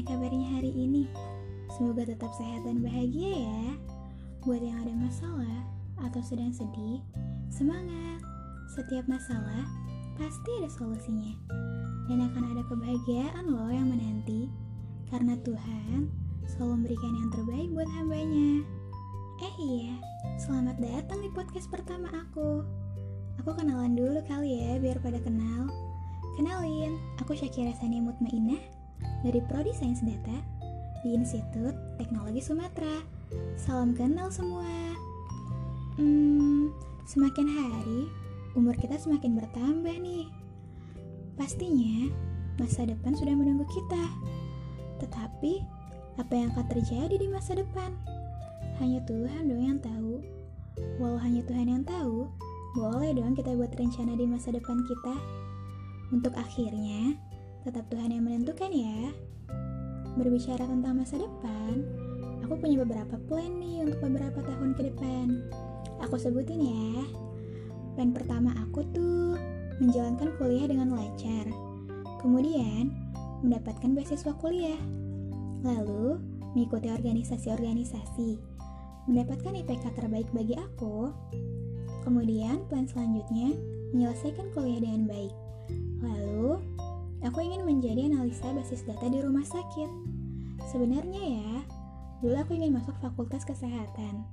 gimana 0.00 0.16
kabarnya 0.16 0.48
hari 0.56 0.72
ini? 0.72 1.04
Semoga 1.76 2.08
tetap 2.08 2.32
sehat 2.32 2.64
dan 2.64 2.80
bahagia 2.80 3.44
ya. 3.44 3.64
Buat 4.40 4.64
yang 4.64 4.80
ada 4.80 4.96
masalah 4.96 5.60
atau 6.00 6.24
sedang 6.24 6.56
sedih, 6.56 7.04
semangat. 7.52 8.24
Setiap 8.72 9.04
masalah 9.12 9.68
pasti 10.16 10.56
ada 10.56 10.72
solusinya. 10.72 11.36
Dan 12.08 12.24
akan 12.32 12.48
ada 12.48 12.64
kebahagiaan 12.64 13.44
loh 13.44 13.68
yang 13.68 13.92
menanti. 13.92 14.48
Karena 15.12 15.36
Tuhan 15.44 16.08
selalu 16.48 16.80
memberikan 16.80 17.12
yang 17.20 17.28
terbaik 17.36 17.68
buat 17.76 17.90
hambanya. 18.00 18.64
Eh 19.44 19.54
iya, 19.60 20.00
selamat 20.40 20.80
datang 20.80 21.20
di 21.20 21.28
podcast 21.28 21.68
pertama 21.68 22.08
aku. 22.08 22.64
Aku 23.44 23.52
kenalan 23.52 23.92
dulu 23.92 24.24
kali 24.24 24.64
ya, 24.64 24.80
biar 24.80 24.96
pada 25.04 25.20
kenal. 25.20 25.68
Kenalin, 26.40 26.96
aku 27.20 27.36
Syakira 27.36 27.76
Sani 27.76 28.00
Mutmainah, 28.00 28.79
dari 29.20 29.40
Prodi 29.44 29.72
Sains 29.76 30.00
Data 30.00 30.36
di 31.04 31.12
Institut 31.12 31.76
Teknologi 32.00 32.40
Sumatera. 32.40 33.04
Salam 33.56 33.92
kenal 33.92 34.32
semua. 34.32 34.96
Hmm, 36.00 36.72
semakin 37.04 37.46
hari 37.46 38.08
umur 38.56 38.72
kita 38.80 38.96
semakin 38.96 39.36
bertambah 39.36 39.92
nih. 40.00 40.26
Pastinya 41.36 42.08
masa 42.56 42.88
depan 42.88 43.12
sudah 43.12 43.36
menunggu 43.36 43.68
kita. 43.68 44.04
Tetapi 45.04 45.64
apa 46.16 46.32
yang 46.32 46.52
akan 46.56 46.66
terjadi 46.68 47.16
di 47.16 47.28
masa 47.28 47.56
depan? 47.56 47.92
Hanya 48.80 49.04
Tuhan 49.04 49.48
dong 49.48 49.60
yang 49.60 49.80
tahu. 49.80 50.24
Walau 50.96 51.20
hanya 51.20 51.44
Tuhan 51.44 51.68
yang 51.68 51.84
tahu, 51.84 52.24
boleh 52.72 53.12
dong 53.12 53.36
kita 53.36 53.52
buat 53.52 53.72
rencana 53.76 54.16
di 54.16 54.24
masa 54.24 54.48
depan 54.52 54.80
kita. 54.88 55.14
Untuk 56.08 56.32
akhirnya, 56.36 57.20
tetap 57.64 57.84
Tuhan 57.92 58.12
yang 58.12 58.24
menentukan 58.24 58.72
ya. 58.72 59.12
Berbicara 60.16 60.64
tentang 60.64 60.96
masa 60.96 61.20
depan, 61.20 61.84
aku 62.44 62.56
punya 62.56 62.82
beberapa 62.82 63.20
plan 63.28 63.60
nih 63.60 63.84
untuk 63.86 64.00
beberapa 64.08 64.40
tahun 64.42 64.72
ke 64.74 64.82
depan. 64.92 65.26
Aku 66.02 66.16
sebutin 66.16 66.60
ya. 66.64 67.04
Plan 67.94 68.10
pertama 68.16 68.56
aku 68.56 68.80
tuh 68.96 69.36
menjalankan 69.80 70.32
kuliah 70.40 70.66
dengan 70.68 70.92
lancar. 70.92 71.46
Kemudian, 72.20 72.92
mendapatkan 73.40 73.96
beasiswa 73.96 74.32
kuliah. 74.36 74.80
Lalu, 75.64 76.20
mengikuti 76.52 76.88
organisasi-organisasi. 76.92 78.30
Mendapatkan 79.08 79.56
IPK 79.56 79.84
terbaik 79.96 80.28
bagi 80.32 80.56
aku. 80.56 81.12
Kemudian, 82.04 82.64
plan 82.68 82.88
selanjutnya 82.88 83.56
menyelesaikan 83.92 84.52
kuliah 84.52 84.80
dengan 84.80 85.08
baik. 85.08 85.34
Lalu, 86.00 86.60
Aku 87.20 87.44
ingin 87.44 87.68
menjadi 87.68 88.08
analisa 88.08 88.48
basis 88.56 88.80
data 88.88 89.04
di 89.04 89.20
rumah 89.20 89.44
sakit. 89.44 89.90
Sebenarnya 90.72 91.20
ya, 91.20 91.52
dulu 92.24 92.36
aku 92.40 92.56
ingin 92.56 92.80
masuk 92.80 92.96
fakultas 93.04 93.44
kesehatan. 93.44 94.24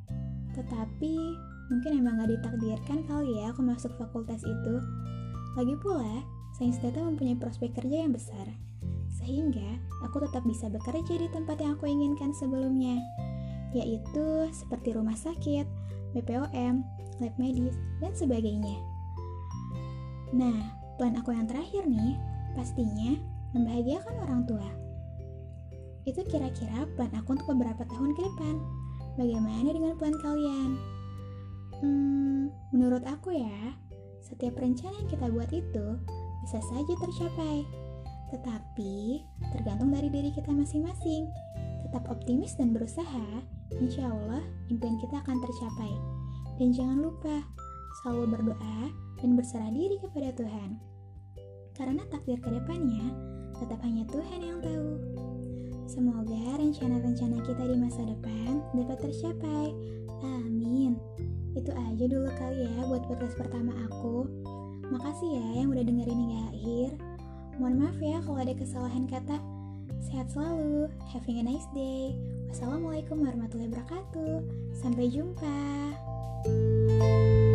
Tetapi, 0.55 1.15
mungkin 1.67 1.91
emang 1.99 2.23
gak 2.23 2.31
ditakdirkan 2.31 3.03
kali 3.03 3.43
ya 3.43 3.51
aku 3.51 3.59
masuk 3.59 3.91
fakultas 3.99 4.39
itu. 4.47 4.75
Lagi 5.59 5.75
pula, 5.83 6.23
sains 6.55 6.79
data 6.79 7.03
mempunyai 7.03 7.35
prospek 7.35 7.75
kerja 7.75 8.07
yang 8.07 8.15
besar. 8.15 8.47
Sehingga, 9.19 9.83
aku 10.07 10.23
tetap 10.23 10.47
bisa 10.47 10.71
bekerja 10.71 11.11
di 11.19 11.27
tempat 11.35 11.59
yang 11.59 11.75
aku 11.75 11.91
inginkan 11.91 12.31
sebelumnya. 12.31 12.95
Yaitu 13.75 14.47
seperti 14.55 14.95
rumah 14.95 15.19
sakit, 15.19 15.67
BPOM, 16.15 16.87
lab 17.19 17.33
medis, 17.35 17.75
dan 17.99 18.15
sebagainya. 18.15 18.79
Nah, 20.31 20.71
plan 20.95 21.19
aku 21.19 21.35
yang 21.35 21.51
terakhir 21.51 21.83
nih 21.83 22.15
Pastinya 22.57 23.13
membahagiakan 23.53 24.15
orang 24.25 24.41
tua. 24.49 24.65
Itu 26.09 26.25
kira-kira 26.25 26.89
plan 26.97 27.13
aku 27.13 27.37
untuk 27.37 27.53
beberapa 27.53 27.85
tahun 27.85 28.17
ke 28.17 28.21
depan. 28.25 28.55
Bagaimana 29.21 29.69
dengan 29.69 29.93
plan 30.01 30.17
kalian? 30.17 30.71
Hmm, 31.77 32.49
menurut 32.73 33.05
aku 33.05 33.37
ya, 33.37 33.77
setiap 34.25 34.57
rencana 34.57 34.97
yang 34.97 35.09
kita 35.13 35.29
buat 35.29 35.53
itu 35.53 35.87
bisa 36.41 36.57
saja 36.65 36.93
tercapai. 36.97 37.61
Tetapi, 38.33 39.21
tergantung 39.53 39.93
dari 39.93 40.09
diri 40.09 40.33
kita 40.33 40.49
masing-masing. 40.49 41.29
Tetap 41.85 42.09
optimis 42.09 42.57
dan 42.57 42.73
berusaha, 42.73 43.45
insya 43.77 44.09
Allah 44.09 44.41
impian 44.73 44.97
kita 44.97 45.21
akan 45.21 45.37
tercapai. 45.45 45.93
Dan 46.57 46.73
jangan 46.73 47.05
lupa, 47.05 47.45
selalu 48.01 48.33
berdoa 48.33 48.79
dan 49.21 49.37
berserah 49.37 49.69
diri 49.69 50.01
kepada 50.01 50.33
Tuhan 50.33 50.96
karena 51.77 52.01
takdir 52.09 52.41
ke 52.41 52.49
depannya 52.49 53.13
tetap 53.61 53.79
hanya 53.85 54.03
Tuhan 54.09 54.41
yang 54.41 54.59
tahu. 54.61 54.91
Semoga 55.87 56.59
rencana-rencana 56.59 57.37
kita 57.47 57.63
di 57.63 57.75
masa 57.79 58.01
depan 58.03 58.59
dapat 58.75 58.97
tercapai. 59.07 59.71
Amin. 60.21 60.99
Itu 61.55 61.73
aja 61.73 62.05
dulu 62.05 62.27
kali 62.37 62.67
ya 62.67 62.85
buat 62.85 63.07
podcast 63.07 63.39
pertama 63.39 63.73
aku. 63.87 64.27
Makasih 64.91 65.41
ya 65.41 65.47
yang 65.63 65.73
udah 65.73 65.83
dengerin 65.85 66.19
hingga 66.27 66.41
akhir. 66.53 66.89
Mohon 67.57 67.75
maaf 67.81 67.97
ya 67.97 68.17
kalau 68.21 68.39
ada 68.41 68.53
kesalahan 68.53 69.05
kata. 69.09 69.37
Sehat 70.05 70.29
selalu. 70.29 70.91
Having 71.09 71.41
a 71.41 71.45
nice 71.55 71.67
day. 71.73 72.13
Wassalamualaikum 72.51 73.23
warahmatullahi 73.23 73.73
wabarakatuh. 73.73 74.45
Sampai 74.77 75.09
jumpa. 75.09 75.57
thank 76.47 77.01
you 77.33 77.46